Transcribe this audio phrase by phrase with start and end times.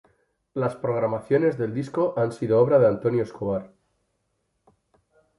[0.55, 3.71] Las programaciones del disco han sido obra de Antonio Escobar.